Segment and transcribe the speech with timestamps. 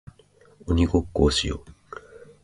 [0.65, 1.71] 鬼ごっこをしよう